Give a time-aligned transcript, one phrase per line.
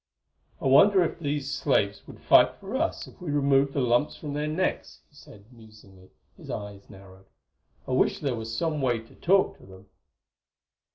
[0.59, 4.33] "I wonder if these slaves would fight for us if we removed the lumps from
[4.33, 7.25] their necks," he said musingly, his eyes narrow.
[7.87, 9.89] "I wish there were some way to talk to them...."